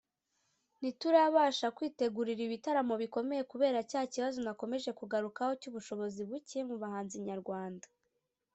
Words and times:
ntiturabasha 0.79 1.67
kwitegurira 1.77 2.41
ibitaramo 2.47 2.93
bikomeye 3.03 3.41
kubera 3.51 3.79
cya 3.91 4.01
kibazo 4.11 4.37
nakomeje 4.45 4.89
kugarukaho 4.99 5.51
cy’ubushobozi 5.61 6.21
buke 6.29 6.59
mu 6.69 6.75
bahanzi 6.83 7.15
nyarwanda 7.27 7.87